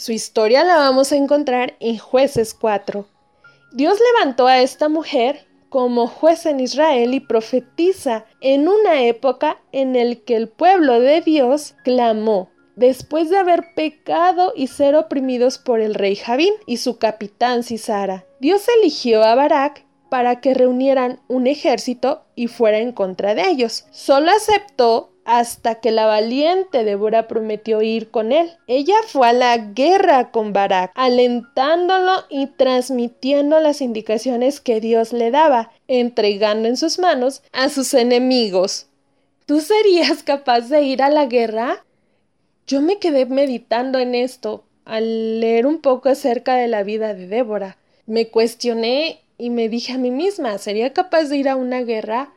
Su 0.00 0.12
historia 0.12 0.64
la 0.64 0.76
vamos 0.76 1.12
a 1.12 1.16
encontrar 1.16 1.74
en 1.78 1.98
jueces 1.98 2.54
4. 2.54 3.04
Dios 3.74 3.98
levantó 4.00 4.46
a 4.46 4.62
esta 4.62 4.88
mujer 4.88 5.46
como 5.68 6.06
juez 6.06 6.46
en 6.46 6.58
Israel 6.58 7.12
y 7.12 7.20
profetiza 7.20 8.24
en 8.40 8.66
una 8.66 9.02
época 9.02 9.60
en 9.72 9.96
el 9.96 10.24
que 10.24 10.36
el 10.36 10.48
pueblo 10.48 11.00
de 11.00 11.20
Dios 11.20 11.74
clamó 11.84 12.48
después 12.76 13.28
de 13.28 13.36
haber 13.36 13.74
pecado 13.74 14.54
y 14.56 14.68
ser 14.68 14.96
oprimidos 14.96 15.58
por 15.58 15.80
el 15.80 15.92
rey 15.92 16.16
Javín 16.16 16.54
y 16.64 16.78
su 16.78 16.96
capitán 16.96 17.62
Cisara. 17.62 18.24
Dios 18.40 18.64
eligió 18.78 19.22
a 19.22 19.34
Barak 19.34 19.84
para 20.08 20.40
que 20.40 20.54
reunieran 20.54 21.20
un 21.28 21.46
ejército 21.46 22.24
y 22.34 22.46
fuera 22.46 22.78
en 22.78 22.92
contra 22.92 23.34
de 23.34 23.50
ellos. 23.50 23.84
Solo 23.90 24.30
aceptó 24.30 25.12
hasta 25.30 25.76
que 25.76 25.92
la 25.92 26.06
valiente 26.06 26.82
Débora 26.82 27.28
prometió 27.28 27.82
ir 27.82 28.10
con 28.10 28.32
él. 28.32 28.50
Ella 28.66 28.96
fue 29.06 29.28
a 29.28 29.32
la 29.32 29.56
guerra 29.58 30.32
con 30.32 30.52
Barak, 30.52 30.90
alentándolo 30.96 32.24
y 32.28 32.48
transmitiendo 32.48 33.60
las 33.60 33.80
indicaciones 33.80 34.60
que 34.60 34.80
Dios 34.80 35.12
le 35.12 35.30
daba, 35.30 35.70
entregando 35.86 36.66
en 36.66 36.76
sus 36.76 36.98
manos 36.98 37.44
a 37.52 37.68
sus 37.68 37.94
enemigos. 37.94 38.88
¿Tú 39.46 39.60
serías 39.60 40.24
capaz 40.24 40.62
de 40.62 40.82
ir 40.82 41.00
a 41.00 41.10
la 41.10 41.26
guerra? 41.26 41.84
Yo 42.66 42.80
me 42.80 42.98
quedé 42.98 43.24
meditando 43.24 44.00
en 44.00 44.16
esto 44.16 44.64
al 44.84 45.38
leer 45.38 45.64
un 45.64 45.80
poco 45.80 46.08
acerca 46.08 46.56
de 46.56 46.66
la 46.66 46.82
vida 46.82 47.14
de 47.14 47.28
Débora. 47.28 47.76
Me 48.04 48.26
cuestioné 48.30 49.20
y 49.38 49.50
me 49.50 49.68
dije 49.68 49.92
a 49.92 49.98
mí 49.98 50.10
misma, 50.10 50.58
¿sería 50.58 50.92
capaz 50.92 51.26
de 51.28 51.36
ir 51.36 51.48
a 51.48 51.54
una 51.54 51.82
guerra? 51.82 52.32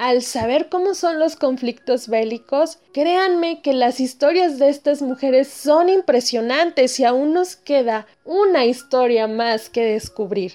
Al 0.00 0.22
saber 0.22 0.70
cómo 0.70 0.94
son 0.94 1.18
los 1.18 1.36
conflictos 1.36 2.08
bélicos, 2.08 2.78
créanme 2.94 3.60
que 3.60 3.74
las 3.74 4.00
historias 4.00 4.58
de 4.58 4.70
estas 4.70 5.02
mujeres 5.02 5.48
son 5.48 5.90
impresionantes 5.90 6.98
y 6.98 7.04
aún 7.04 7.34
nos 7.34 7.54
queda 7.54 8.06
una 8.24 8.64
historia 8.64 9.26
más 9.26 9.68
que 9.68 9.84
descubrir. 9.84 10.54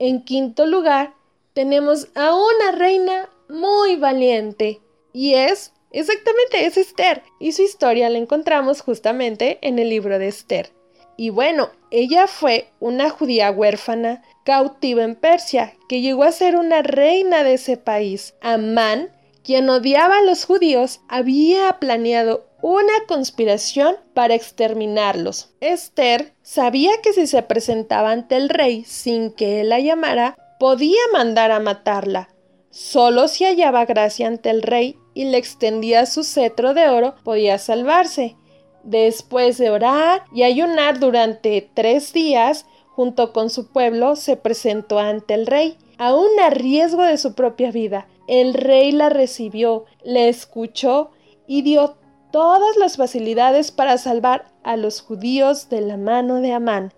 En 0.00 0.24
quinto 0.24 0.66
lugar, 0.66 1.14
tenemos 1.52 2.08
a 2.16 2.34
una 2.34 2.72
reina 2.72 3.30
muy 3.48 3.94
valiente 3.94 4.80
y 5.12 5.34
es 5.34 5.72
exactamente 5.92 6.66
es 6.66 6.76
Esther 6.76 7.22
y 7.38 7.52
su 7.52 7.62
historia 7.62 8.10
la 8.10 8.18
encontramos 8.18 8.80
justamente 8.80 9.60
en 9.62 9.78
el 9.78 9.90
libro 9.90 10.18
de 10.18 10.26
Esther. 10.26 10.72
Y 11.20 11.28
bueno, 11.28 11.68
ella 11.90 12.26
fue 12.26 12.70
una 12.80 13.10
judía 13.10 13.50
huérfana 13.50 14.22
cautiva 14.42 15.04
en 15.04 15.14
Persia, 15.14 15.74
que 15.86 16.00
llegó 16.00 16.24
a 16.24 16.32
ser 16.32 16.56
una 16.56 16.80
reina 16.80 17.44
de 17.44 17.52
ese 17.52 17.76
país. 17.76 18.32
Amán, 18.40 19.10
quien 19.44 19.68
odiaba 19.68 20.16
a 20.16 20.22
los 20.22 20.46
judíos, 20.46 21.02
había 21.08 21.76
planeado 21.78 22.46
una 22.62 22.94
conspiración 23.06 23.96
para 24.14 24.34
exterminarlos. 24.34 25.50
Esther 25.60 26.32
sabía 26.40 26.92
que 27.02 27.12
si 27.12 27.26
se 27.26 27.42
presentaba 27.42 28.12
ante 28.12 28.36
el 28.36 28.48
rey 28.48 28.84
sin 28.86 29.30
que 29.30 29.60
él 29.60 29.68
la 29.68 29.78
llamara, 29.78 30.38
podía 30.58 31.02
mandar 31.12 31.50
a 31.50 31.60
matarla. 31.60 32.30
Solo 32.70 33.28
si 33.28 33.44
hallaba 33.44 33.84
gracia 33.84 34.26
ante 34.26 34.48
el 34.48 34.62
rey 34.62 34.96
y 35.12 35.24
le 35.24 35.36
extendía 35.36 36.06
su 36.06 36.24
cetro 36.24 36.72
de 36.72 36.88
oro, 36.88 37.14
podía 37.24 37.58
salvarse. 37.58 38.38
Después 38.82 39.58
de 39.58 39.70
orar 39.70 40.24
y 40.32 40.42
ayunar 40.42 40.98
durante 40.98 41.68
tres 41.74 42.12
días, 42.12 42.66
junto 42.88 43.32
con 43.32 43.50
su 43.50 43.68
pueblo, 43.68 44.16
se 44.16 44.36
presentó 44.36 44.98
ante 44.98 45.34
el 45.34 45.46
rey, 45.46 45.76
aun 45.98 46.28
a 46.40 46.50
riesgo 46.50 47.02
de 47.02 47.18
su 47.18 47.34
propia 47.34 47.70
vida. 47.70 48.08
El 48.26 48.54
rey 48.54 48.92
la 48.92 49.08
recibió, 49.08 49.84
le 50.04 50.28
escuchó 50.28 51.10
y 51.46 51.62
dio 51.62 51.96
todas 52.30 52.76
las 52.76 52.96
facilidades 52.96 53.72
para 53.72 53.98
salvar 53.98 54.46
a 54.62 54.76
los 54.76 55.00
judíos 55.00 55.68
de 55.68 55.80
la 55.80 55.96
mano 55.96 56.40
de 56.40 56.52
Amán. 56.52 56.92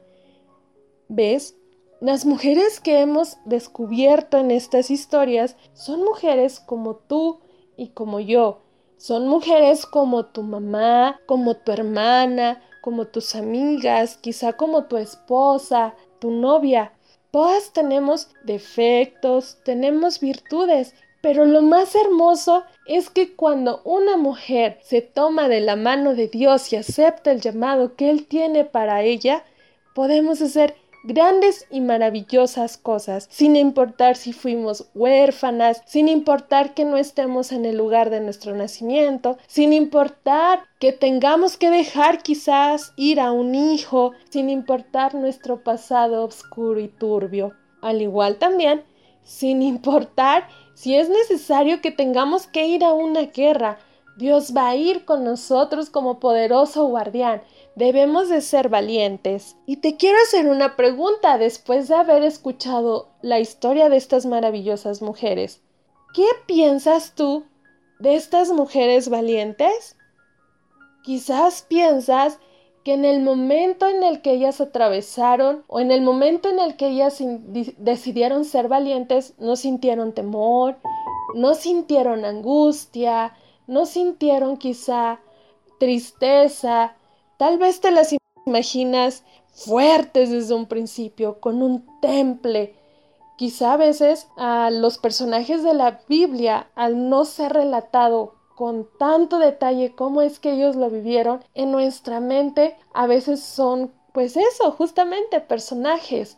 ¿Ves? 1.08 1.56
Las 2.00 2.26
mujeres 2.26 2.80
que 2.80 3.00
hemos 3.00 3.38
descubierto 3.44 4.38
en 4.38 4.50
estas 4.50 4.90
historias 4.90 5.56
son 5.72 6.02
mujeres 6.02 6.58
como 6.58 6.96
tú 6.96 7.40
y 7.76 7.90
como 7.90 8.18
yo, 8.18 8.62
son 9.02 9.26
mujeres 9.26 9.84
como 9.84 10.26
tu 10.26 10.44
mamá, 10.44 11.20
como 11.26 11.56
tu 11.56 11.72
hermana, 11.72 12.62
como 12.80 13.08
tus 13.08 13.34
amigas, 13.34 14.16
quizá 14.16 14.52
como 14.52 14.84
tu 14.84 14.96
esposa, 14.96 15.96
tu 16.20 16.30
novia. 16.30 16.92
Todas 17.32 17.72
tenemos 17.72 18.28
defectos, 18.44 19.58
tenemos 19.64 20.20
virtudes, 20.20 20.94
pero 21.20 21.46
lo 21.46 21.62
más 21.62 21.96
hermoso 21.96 22.62
es 22.86 23.10
que 23.10 23.34
cuando 23.34 23.82
una 23.82 24.16
mujer 24.16 24.78
se 24.84 25.02
toma 25.02 25.48
de 25.48 25.62
la 25.62 25.74
mano 25.74 26.14
de 26.14 26.28
Dios 26.28 26.72
y 26.72 26.76
acepta 26.76 27.32
el 27.32 27.40
llamado 27.40 27.96
que 27.96 28.08
Él 28.08 28.28
tiene 28.28 28.64
para 28.64 29.02
ella, 29.02 29.44
podemos 29.96 30.40
hacer 30.40 30.76
grandes 31.04 31.66
y 31.70 31.80
maravillosas 31.80 32.78
cosas, 32.78 33.28
sin 33.30 33.56
importar 33.56 34.16
si 34.16 34.32
fuimos 34.32 34.88
huérfanas, 34.94 35.82
sin 35.86 36.08
importar 36.08 36.74
que 36.74 36.84
no 36.84 36.96
estemos 36.96 37.52
en 37.52 37.64
el 37.64 37.76
lugar 37.76 38.10
de 38.10 38.20
nuestro 38.20 38.54
nacimiento, 38.54 39.36
sin 39.46 39.72
importar 39.72 40.64
que 40.78 40.92
tengamos 40.92 41.56
que 41.56 41.70
dejar 41.70 42.22
quizás 42.22 42.92
ir 42.96 43.20
a 43.20 43.32
un 43.32 43.54
hijo, 43.54 44.12
sin 44.30 44.50
importar 44.50 45.14
nuestro 45.14 45.62
pasado 45.62 46.24
oscuro 46.24 46.80
y 46.80 46.88
turbio. 46.88 47.52
Al 47.80 48.00
igual 48.00 48.36
también, 48.36 48.84
sin 49.22 49.62
importar 49.62 50.48
si 50.74 50.96
es 50.96 51.08
necesario 51.08 51.80
que 51.80 51.90
tengamos 51.90 52.46
que 52.46 52.66
ir 52.66 52.84
a 52.84 52.92
una 52.92 53.22
guerra, 53.22 53.78
Dios 54.16 54.52
va 54.54 54.68
a 54.68 54.76
ir 54.76 55.04
con 55.04 55.24
nosotros 55.24 55.88
como 55.88 56.20
poderoso 56.20 56.84
guardián. 56.86 57.42
Debemos 57.74 58.28
de 58.28 58.40
ser 58.42 58.68
valientes. 58.68 59.56
Y 59.66 59.76
te 59.76 59.96
quiero 59.96 60.18
hacer 60.22 60.46
una 60.46 60.76
pregunta 60.76 61.38
después 61.38 61.88
de 61.88 61.94
haber 61.94 62.22
escuchado 62.22 63.08
la 63.22 63.40
historia 63.40 63.88
de 63.88 63.96
estas 63.96 64.26
maravillosas 64.26 65.00
mujeres. 65.00 65.62
¿Qué 66.14 66.26
piensas 66.46 67.14
tú 67.14 67.44
de 67.98 68.16
estas 68.16 68.50
mujeres 68.50 69.08
valientes? 69.08 69.96
Quizás 71.02 71.62
piensas 71.62 72.38
que 72.84 72.94
en 72.94 73.04
el 73.04 73.22
momento 73.22 73.88
en 73.88 74.02
el 74.02 74.22
que 74.22 74.32
ellas 74.32 74.60
atravesaron 74.60 75.64
o 75.68 75.80
en 75.80 75.90
el 75.90 76.02
momento 76.02 76.50
en 76.50 76.58
el 76.58 76.76
que 76.76 76.88
ellas 76.88 77.22
decidieron 77.78 78.44
ser 78.44 78.68
valientes, 78.68 79.34
no 79.38 79.56
sintieron 79.56 80.12
temor, 80.12 80.76
no 81.34 81.54
sintieron 81.54 82.24
angustia, 82.24 83.34
no 83.66 83.86
sintieron 83.86 84.56
quizá 84.56 85.20
tristeza, 85.78 86.96
tal 87.36 87.58
vez 87.58 87.80
te 87.80 87.90
las 87.90 88.14
imaginas 88.46 89.24
fuertes 89.52 90.30
desde 90.30 90.54
un 90.54 90.66
principio, 90.66 91.40
con 91.40 91.62
un 91.62 91.86
temple. 92.00 92.74
Quizá 93.36 93.74
a 93.74 93.76
veces 93.76 94.28
a 94.36 94.70
los 94.70 94.98
personajes 94.98 95.62
de 95.62 95.74
la 95.74 96.02
Biblia, 96.08 96.70
al 96.74 97.08
no 97.08 97.24
ser 97.24 97.52
relatado 97.52 98.34
con 98.54 98.88
tanto 98.98 99.38
detalle 99.38 99.94
cómo 99.94 100.22
es 100.22 100.38
que 100.38 100.52
ellos 100.52 100.76
lo 100.76 100.90
vivieron, 100.90 101.42
en 101.54 101.72
nuestra 101.72 102.20
mente 102.20 102.76
a 102.92 103.06
veces 103.06 103.42
son, 103.42 103.92
pues 104.12 104.36
eso, 104.36 104.70
justamente 104.72 105.40
personajes. 105.40 106.36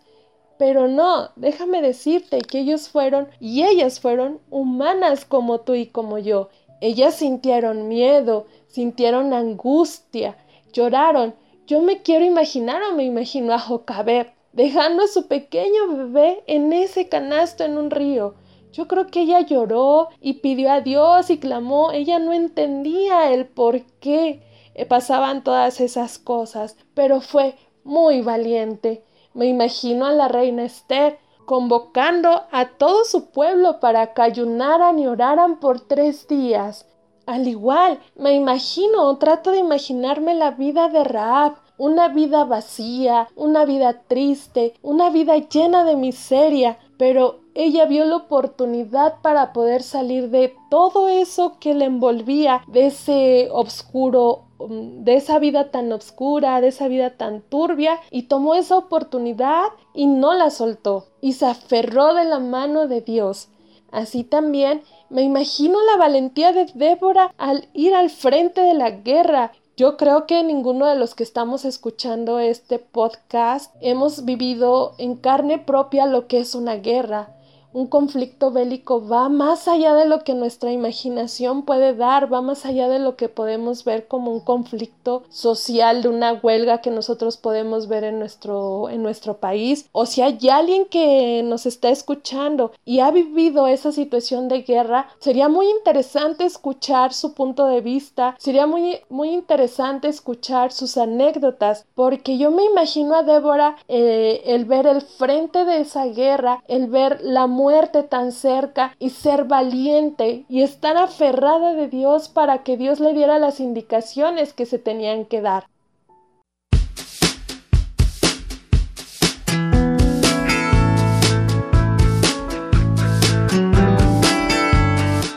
Pero 0.57 0.87
no, 0.87 1.31
déjame 1.37 1.83
decirte 1.83 2.39
que 2.39 2.61
ellos 2.61 2.89
fueron 2.89 3.29
y 3.41 3.65
ellas 3.65 3.99
fueron 4.01 4.41
humanas 4.51 5.25
como 5.25 5.61
tú 5.61 5.75
y 5.75 5.87
como 5.87 6.19
yo. 6.19 6.49
Ellas 6.81 7.17
sintieron 7.17 7.89
miedo, 7.89 8.47
sintieron 8.69 9.33
angustia, 9.33 10.37
lloraron. 10.75 11.35
Yo 11.67 11.81
me 11.81 12.03
quiero 12.03 12.27
imaginar 12.27 12.83
o 12.83 12.95
me 12.95 13.05
imagino 13.05 13.55
a 13.55 13.59
Jocabet 13.59 14.35
dejando 14.53 15.05
a 15.05 15.09
su 15.09 15.27
pequeño 15.27 15.89
bebé 15.89 16.45
en 16.47 16.73
ese 16.73 17.09
canasto 17.09 17.65
en 17.65 17.79
un 17.79 17.91
río. 17.91 18.35
Yo 18.73 18.87
creo 18.89 19.07
que 19.07 19.23
ella 19.23 19.41
lloró 19.41 20.09
y 20.21 20.35
pidió 20.35 20.71
a 20.71 20.81
Dios 20.81 21.31
y 21.31 21.39
clamó. 21.39 21.93
Ella 21.93 22.19
no 22.19 22.33
entendía 22.33 23.33
el 23.33 23.47
por 23.47 23.83
qué 24.01 24.43
pasaban 24.89 25.45
todas 25.45 25.81
esas 25.81 26.19
cosas, 26.19 26.77
pero 26.95 27.21
fue 27.21 27.55
muy 27.85 28.21
valiente. 28.21 29.05
Me 29.33 29.47
imagino 29.47 30.07
a 30.07 30.13
la 30.13 30.29
reina 30.29 30.65
Esther 30.65 31.19
convocando 31.47 32.45
a 32.51 32.71
todo 32.71 33.05
su 33.05 33.31
pueblo 33.31 33.81
para 33.81 34.15
que 34.15 34.23
ayunaran 34.23 34.99
y 34.99 35.07
oraran 35.07 35.61
por 35.61 35.81
tres 35.81 36.27
días. 36.27 36.87
Al 37.27 37.49
igual, 37.49 38.01
me 38.17 38.35
imagino 38.35 39.17
trato 39.19 39.51
de 39.51 39.59
imaginarme 39.59 40.35
la 40.35 40.51
vida 40.51 40.89
de 40.89 41.05
Raab, 41.05 41.55
una 41.79 42.09
vida 42.09 42.45
vacía, 42.45 43.29
una 43.35 43.65
vida 43.65 44.03
triste, 44.07 44.75
una 44.83 45.11
vida 45.11 45.37
llena 45.37 45.85
de 45.85 45.97
miseria, 45.97 46.79
pero 46.99 47.41
ella 47.55 47.87
vio 47.87 48.05
la 48.05 48.17
oportunidad 48.17 49.21
para 49.23 49.53
poder 49.53 49.83
salir 49.83 50.31
de 50.31 50.55
todo 50.71 51.09
eso 51.09 51.57
que 51.59 51.75
le 51.75 51.87
envolvía, 51.87 52.63
de 52.69 52.87
ese 52.87 53.49
oscuro 53.51 54.45
Um, 54.57 55.05
de 55.05 55.17
esa 55.17 55.39
vida 55.41 55.71
tan 55.71 55.93
oscura, 55.93 56.61
de 56.61 56.69
esa 56.69 56.87
vida 56.87 57.17
tan 57.17 57.43
turbia, 57.43 57.99
y 58.11 58.25
tomó 58.25 58.55
esa 58.55 58.79
oportunidad 58.79 59.65
y 59.93 60.07
no 60.07 60.33
la 60.35 60.51
soltó, 60.51 61.07
y 61.21 61.33
se 61.33 61.47
aferró 61.47 62.15
de 62.15 62.25
la 62.25 62.39
mano 62.39 62.87
de 62.87 63.01
Dios. 63.01 63.49
Así 63.95 64.25
también 64.25 64.83
me 65.09 65.23
imagino 65.23 65.79
la 65.93 65.97
valentía 65.97 66.53
de 66.53 66.67
Débora 66.75 67.33
al 67.39 67.69
ir 67.75 67.95
al 67.95 68.11
frente 68.11 68.61
de 68.61 68.75
la 68.75 68.91
guerra. 68.91 69.53
Yo 69.77 69.97
creo 69.97 70.27
que 70.27 70.43
ninguno 70.43 70.87
de 70.87 70.97
los 70.97 71.15
que 71.15 71.23
estamos 71.23 71.65
escuchando 71.65 72.41
este 72.41 72.81
podcast 72.81 73.73
hemos 73.81 74.25
vivido 74.25 74.95
en 74.99 75.15
carne 75.15 75.59
propia 75.59 76.07
lo 76.07 76.27
que 76.27 76.41
es 76.41 76.57
una 76.57 76.75
guerra 76.75 77.29
un 77.75 77.89
conflicto 77.89 78.53
bélico 78.53 79.07
va 79.07 79.29
más 79.29 79.67
allá 79.67 79.95
de 79.95 80.07
lo 80.07 80.23
que 80.23 80.35
nuestra 80.35 80.71
imaginación 80.71 81.65
puede 81.65 81.95
dar, 81.95 82.33
va 82.33 82.41
más 82.41 82.65
allá 82.65 82.89
de 82.89 83.01
lo 83.01 83.17
que 83.17 83.29
podemos 83.29 83.85
ver 83.85 84.07
como 84.07 84.31
un 84.31 84.41
conflicto 84.41 85.25
social 85.29 86.03
de 86.03 86.09
una 86.09 86.33
huelga 86.35 86.81
que 86.81 86.91
nosotros 86.91 87.37
podemos 87.37 87.89
ver 87.89 88.05
en 88.05 88.21
nuestro, 88.21 88.89
en 88.89 89.03
nuestro 89.03 89.39
país. 89.39 89.89
O 89.91 90.07
si 90.07 90.23
hay 90.23 90.39
alguien 90.49 90.87
que 90.87 91.43
nos 91.45 91.67
está 91.67 91.91
escuchando 91.91 92.71
y 92.85 93.01
ha 93.01 93.11
vivido 93.11 93.67
esa 93.67 93.91
situación 93.91 94.47
de 94.47 94.63
guerra, 94.63 95.09
sería 95.19 95.49
muy 95.49 95.69
interesante 95.69 96.45
escuchar 96.45 97.13
su 97.13 97.35
punto 97.35 97.67
de 97.67 97.81
vista, 97.81 98.37
sería 98.39 98.69
muy, 98.69 99.01
muy 99.09 99.31
interesante 99.31 100.07
escuchar 100.07 100.71
sus 100.71 100.97
anécdotas, 100.97 101.87
porque 101.97 102.39
yo 102.39 102.53
me 102.53 102.65
imagino 102.65 103.17
a 103.17 103.25
Débora 103.25 103.77
eh, 103.89 104.43
el 104.47 104.65
ver 104.65 104.87
el 104.87 105.03
frente 105.03 105.65
de 105.65 105.81
esa 105.81 106.07
guerra, 106.07 106.63
el 106.69 106.87
ver 106.87 107.19
la 107.21 107.49
muerte 107.65 108.03
tan 108.03 108.31
cerca 108.31 108.95
y 108.99 109.09
ser 109.09 109.45
valiente 109.45 110.45
y 110.51 110.61
estar 110.61 110.99
aferrada 110.99 111.73
de 111.73 111.89
Dios 111.89 112.29
para 112.29 112.63
que 112.63 112.77
Dios 112.77 113.01
le 113.01 113.15
diera 113.15 113.39
las 113.39 113.59
indicaciones 113.59 114.53
que 114.53 114.67
se 114.67 114.79
tenían 114.79 115.25
que 115.25 115.41
dar. 115.41 115.65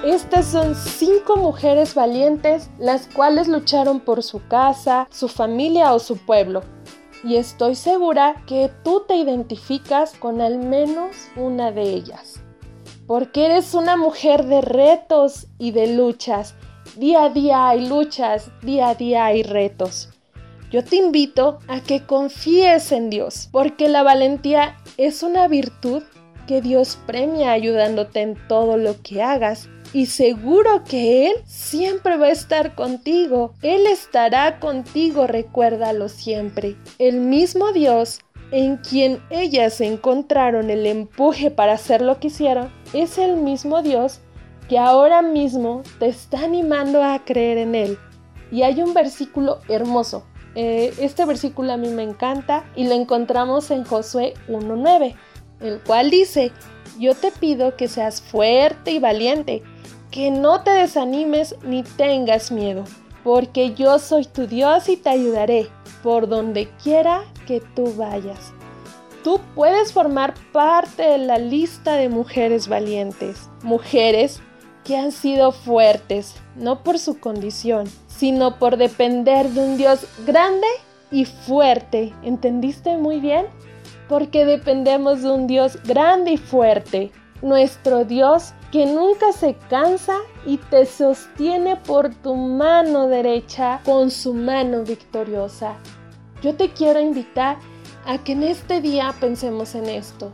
Estas 0.04 0.48
son 0.48 0.76
cinco 0.76 1.38
mujeres 1.38 1.96
valientes 1.96 2.70
las 2.78 3.08
cuales 3.08 3.48
lucharon 3.48 4.02
por 4.02 4.22
su 4.22 4.46
casa, 4.50 5.08
su 5.12 5.30
familia 5.30 5.94
o 5.94 6.00
su 6.00 6.18
pueblo 6.18 6.62
y 7.24 7.36
estoy 7.36 7.76
segura 7.76 8.44
que 8.46 8.70
tú 8.84 9.04
te 9.08 9.16
identificas 9.16 10.14
con 10.14 10.42
al 10.42 10.58
menos 10.58 11.16
una 11.36 11.72
de 11.72 11.84
ellas. 11.84 12.42
Porque 13.06 13.46
eres 13.46 13.74
una 13.74 13.96
mujer 13.96 14.46
de 14.46 14.62
retos 14.62 15.48
y 15.58 15.72
de 15.72 15.96
luchas. 15.96 16.56
Día 16.96 17.24
a 17.26 17.30
día 17.30 17.70
hay 17.70 17.88
luchas, 17.88 18.52
día 18.62 18.90
a 18.90 18.96
día 18.96 19.26
hay 19.26 19.44
retos. 19.44 20.10
Yo 20.72 20.84
te 20.84 20.98
invito 20.98 21.60
a 21.68 21.80
que 21.80 22.06
confíes 22.06 22.92
en 22.92 23.10
Dios, 23.10 23.48
porque 23.52 23.88
la 23.88 24.04
valentía 24.04 24.76
es 24.98 25.24
una 25.24 25.48
virtud 25.48 26.04
que 26.48 26.62
Dios 26.62 26.98
premia 27.06 27.52
ayudándote 27.52 28.22
en 28.22 28.36
todo 28.48 28.78
lo 28.78 29.02
que 29.02 29.22
hagas 29.22 29.70
y 29.98 30.06
seguro 30.06 30.84
que 30.84 31.26
Él 31.26 31.34
siempre 31.48 32.18
va 32.18 32.28
a 32.28 32.32
estar 32.32 32.76
contigo. 32.76 33.56
Él 33.64 33.88
estará 33.88 34.60
contigo, 34.60 35.26
recuérdalo 35.26 36.08
siempre. 36.08 36.76
El 37.00 37.20
mismo 37.20 37.72
Dios 37.72 38.20
en 38.52 38.78
quien 38.78 39.24
ellas 39.32 39.82
encontraron 39.82 40.70
el 40.70 40.86
empuje 40.86 41.50
para 41.50 41.74
hacer 41.74 42.04
lo 42.04 42.20
que 42.20 42.28
hicieron, 42.28 42.72
es 42.94 43.18
el 43.18 43.38
mismo 43.38 43.82
Dios 43.82 44.20
que 44.70 44.78
ahora 44.78 45.24
mismo 45.24 45.82
te 45.98 46.10
está 46.10 46.44
animando 46.44 47.04
a 47.04 47.26
creer 47.26 47.58
en 47.58 47.74
Él. 47.74 47.98
Y 48.52 48.62
hay 48.62 48.84
un 48.84 48.94
versículo 48.94 49.62
hermoso. 49.68 50.28
Eh, 50.54 50.94
este 51.00 51.26
versículo 51.26 51.74
a 51.74 51.78
mí 51.78 51.90
me 51.90 52.04
encanta 52.04 52.70
y 52.76 52.88
lo 52.88 52.94
encontramos 52.94 53.72
en 53.72 53.84
Josué 53.84 54.36
1.9, 54.48 55.16
el 55.62 55.80
cual 55.82 56.12
dice, 56.12 56.52
yo 57.00 57.16
te 57.16 57.32
pido 57.32 57.76
que 57.76 57.88
seas 57.88 58.22
fuerte 58.22 58.92
y 58.92 59.00
valiente 59.00 59.64
que 60.18 60.32
no 60.32 60.64
te 60.64 60.72
desanimes 60.72 61.56
ni 61.62 61.84
tengas 61.84 62.52
miedo, 62.52 62.86
porque 63.24 63.76
yo 63.76 64.00
soy 64.00 64.26
tu 64.26 64.48
Dios 64.48 64.90
y 64.90 64.98
te 64.98 65.10
ayudaré 65.10 65.68
por 66.02 66.28
donde 66.28 66.68
quiera 66.82 67.22
que 67.46 67.62
tú 67.76 67.94
vayas. 67.96 68.52
Tú 69.24 69.40
puedes 69.54 69.94
formar 69.94 70.34
parte 70.52 71.04
de 71.04 71.20
la 71.20 71.38
lista 71.38 71.98
de 71.98 72.10
mujeres 72.10 72.68
valientes, 72.68 73.48
mujeres 73.62 74.42
que 74.84 74.98
han 74.98 75.12
sido 75.12 75.52
fuertes, 75.52 76.34
no 76.56 76.82
por 76.82 76.98
su 76.98 77.20
condición, 77.20 77.88
sino 78.08 78.58
por 78.58 78.78
depender 78.78 79.48
de 79.50 79.62
un 79.62 79.78
Dios 79.78 80.08
grande 80.26 80.66
y 81.12 81.26
fuerte. 81.26 82.12
¿Entendiste 82.24 82.98
muy 82.98 83.20
bien? 83.20 83.46
Porque 84.10 84.46
dependemos 84.46 85.22
de 85.22 85.30
un 85.30 85.46
Dios 85.46 85.78
grande 85.84 86.32
y 86.32 86.38
fuerte. 86.38 87.12
Nuestro 87.42 88.04
Dios 88.04 88.54
que 88.72 88.86
nunca 88.86 89.32
se 89.32 89.56
cansa 89.70 90.18
y 90.46 90.58
te 90.58 90.86
sostiene 90.86 91.76
por 91.76 92.14
tu 92.16 92.36
mano 92.36 93.08
derecha 93.08 93.82
con 93.86 94.10
su 94.10 94.34
mano 94.34 94.84
victoriosa. 94.84 95.76
Yo 96.42 96.56
te 96.56 96.70
quiero 96.70 97.00
invitar 97.00 97.58
a 98.06 98.18
que 98.18 98.32
en 98.32 98.44
este 98.44 98.82
día 98.82 99.14
pensemos 99.20 99.76
en 99.76 99.88
esto, 99.88 100.32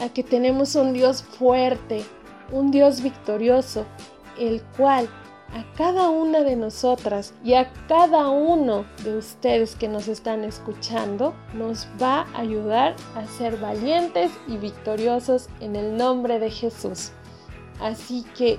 a 0.00 0.08
que 0.08 0.22
tenemos 0.24 0.74
un 0.74 0.92
Dios 0.92 1.22
fuerte, 1.22 2.02
un 2.50 2.70
Dios 2.70 3.02
victorioso, 3.02 3.84
el 4.38 4.62
cual 4.76 5.08
a 5.52 5.64
cada 5.76 6.10
una 6.10 6.42
de 6.42 6.56
nosotras 6.56 7.34
y 7.42 7.54
a 7.54 7.72
cada 7.88 8.28
uno 8.28 8.84
de 9.02 9.16
ustedes 9.16 9.74
que 9.74 9.88
nos 9.88 10.08
están 10.08 10.44
escuchando 10.44 11.34
nos 11.54 11.88
va 12.00 12.26
a 12.34 12.40
ayudar 12.40 12.94
a 13.16 13.26
ser 13.26 13.56
valientes 13.56 14.30
y 14.46 14.56
victoriosos 14.56 15.48
en 15.60 15.76
el 15.76 15.96
nombre 15.96 16.38
de 16.38 16.50
Jesús. 16.50 17.12
Así 17.80 18.24
que 18.36 18.58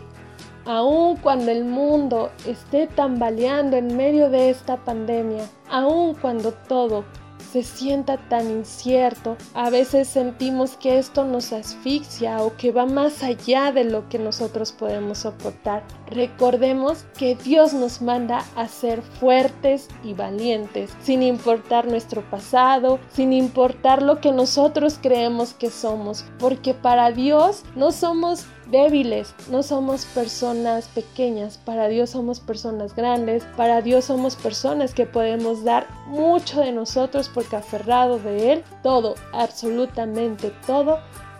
aun 0.66 1.18
cuando 1.18 1.52
el 1.52 1.66
mundo 1.66 2.32
esté 2.46 2.88
tambaleando 2.88 3.78
en 3.78 3.96
medio 3.96 4.30
de 4.30 4.50
esta 4.50 4.78
pandemia, 4.78 5.46
aun 5.70 6.16
cuando 6.16 6.52
todo 6.52 7.06
se 7.52 7.64
sienta 7.64 8.18
tan 8.30 8.50
incierto. 8.50 9.36
A 9.54 9.70
veces 9.70 10.08
sentimos 10.08 10.78
que 10.78 11.00
esto 11.00 11.26
nos 11.26 11.52
asfixia 11.52 12.42
o 12.42 12.56
que 12.56 12.72
va 12.72 12.86
más 12.86 13.24
allá 13.24 13.72
de 13.72 13.84
lo 13.84 14.08
que 14.08 14.20
nosotros 14.20 14.72
podemos 14.72 15.20
soportar. 15.20 15.84
Recordemos 16.12 17.06
que 17.17 17.36
Dios 17.36 17.74
nos 17.74 18.02
manda 18.02 18.43
a 18.58 18.67
ser 18.67 19.02
fuertes 19.02 19.88
y 20.04 20.13
valientes, 20.13 20.91
sin 21.02 21.24
importar 21.24 21.88
nuestro 21.88 22.21
pasado, 22.30 23.00
sin 23.13 23.32
importar 23.32 24.02
lo 24.02 24.19
que 24.19 24.34
nosotros 24.34 25.00
creemos 25.02 25.54
que 25.54 25.69
somos, 25.69 26.26
porque 26.38 26.74
para 26.74 27.12
Dios 27.12 27.63
no 27.78 27.93
somos 27.93 28.45
débiles, 28.69 29.34
no 29.50 29.63
somos 29.63 30.04
personas 30.06 30.89
pequeñas, 30.89 31.58
para 31.58 31.88
Dios 31.88 32.10
somos 32.10 32.41
personas 32.41 32.93
grandes, 32.93 33.45
para 33.56 33.82
Dios 33.82 34.06
somos 34.06 34.36
personas 34.36 34.93
que 34.93 35.06
podemos 35.06 35.63
dar 35.63 35.88
mucho 36.08 36.60
de 36.60 36.74
nosotros 36.74 37.30
porque 37.34 37.56
aferrado 37.56 38.19
de 38.19 38.52
Él, 38.52 38.63
todo, 38.84 39.15
absolutamente 39.32 40.52
todo, 40.67 41.00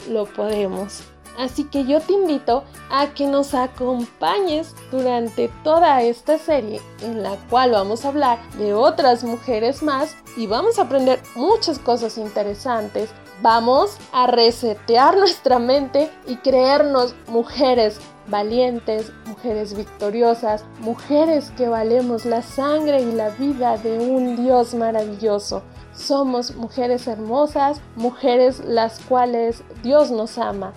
lo 0.10 0.26
podemos. 0.26 1.11
Así 1.38 1.64
que 1.66 1.86
yo 1.86 2.00
te 2.00 2.14
invito 2.14 2.64
a 2.90 3.14
que 3.14 3.26
nos 3.26 3.54
acompañes 3.54 4.76
durante 4.92 5.50
toda 5.64 6.02
esta 6.02 6.38
serie 6.38 6.82
en 7.02 7.24
la 7.24 7.36
cual 7.50 7.72
vamos 7.72 8.06
a 8.06 8.10
hablar 8.10 8.40
de 8.58 8.74
otras 8.74 9.24
mujeres 9.24 9.82
más 9.84 10.16
y 10.38 10.48
vamos 10.48 10.78
a 10.78 10.84
aprender 10.84 11.22
muchas 11.36 11.80
cosas 11.80 12.18
interesantes 12.18 13.10
Vamos 13.42 13.98
a 14.14 14.28
resetear 14.28 15.18
nuestra 15.18 15.58
mente 15.58 16.12
y 16.28 16.36
creernos 16.38 17.16
mujeres 17.28 18.00
valientes, 18.28 19.12
mujeres 19.26 19.76
victoriosas, 19.76 20.64
mujeres 20.80 21.52
que 21.58 21.68
valemos 21.68 22.26
la 22.26 22.44
sangre 22.44 23.02
y 23.02 23.12
la 23.12 23.30
vida 23.30 23.78
de 23.78 23.98
un 23.98 24.36
Dios 24.36 24.76
maravilloso. 24.76 25.64
Somos 25.94 26.56
mujeres 26.56 27.08
hermosas, 27.08 27.82
mujeres 27.96 28.64
las 28.64 29.00
cuales 29.00 29.64
Dios 29.82 30.12
nos 30.12 30.38
ama. 30.38 30.74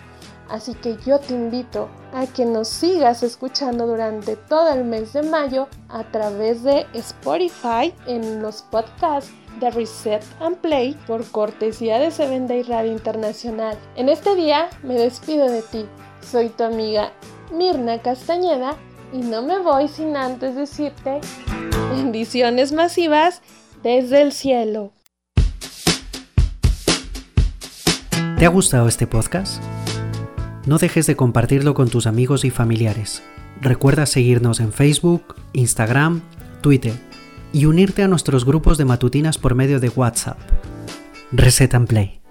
Así 0.49 0.75
que 0.75 0.97
yo 1.07 1.19
te 1.19 1.35
invito 1.35 1.89
a 2.13 2.27
que 2.27 2.45
nos 2.45 2.69
sigas 2.69 3.23
escuchando 3.23 3.87
durante 3.87 4.37
todo 4.37 4.73
el 4.73 4.85
mes 4.85 5.13
de 5.13 5.23
mayo 5.23 5.69
a 5.89 6.05
través 6.05 6.63
de 6.63 6.87
Spotify 6.93 7.95
en 8.07 8.43
los 8.43 8.63
podcasts 8.63 9.31
de 9.61 9.71
Reset 9.71 10.23
and 10.41 10.57
Play 10.59 10.97
por 11.07 11.25
cortesía 11.31 11.99
de 11.99 12.11
Seven 12.11 12.47
Day 12.47 12.63
Radio 12.63 12.93
Internacional. 12.93 13.79
En 13.97 14.09
este 14.09 14.35
día 14.35 14.69
me 14.83 14.95
despido 14.95 15.49
de 15.49 15.63
ti. 15.63 15.87
Soy 16.21 16.49
tu 16.49 16.65
amiga 16.65 17.13
Mirna 17.53 18.01
Castañeda 18.01 18.77
y 19.13 19.19
no 19.19 19.43
me 19.43 19.59
voy 19.59 19.89
sin 19.89 20.17
antes 20.17 20.57
decirte 20.57 21.21
bendiciones 21.91 22.73
masivas 22.73 23.43
desde 23.83 24.23
el 24.23 24.33
cielo. 24.33 24.93
¿Te 28.39 28.47
ha 28.47 28.49
gustado 28.49 28.89
este 28.89 29.07
podcast? 29.07 29.63
No 30.67 30.79
dejes 30.79 31.07
de 31.07 31.15
compartirlo 31.15 31.75
con 31.75 31.91
tus 31.91 32.07
amigos 32.07 32.45
y 32.45 32.51
familiares. 32.51 33.23
Recuerda 33.61 34.07
seguirnos 34.07 34.61
en 34.61 34.73
Facebook, 34.73 35.37
Instagram, 35.53 36.23
Twitter 36.63 36.95
y 37.53 37.67
unirte 37.67 38.03
a 38.03 38.09
nuestros 38.09 38.45
grupos 38.45 38.79
de 38.79 38.87
matutinas 38.87 39.37
por 39.37 39.55
medio 39.55 39.79
de 39.79 39.91
WhatsApp. 39.91 40.39
Reset 41.33 41.75
and 41.75 41.87
Play. 41.87 42.24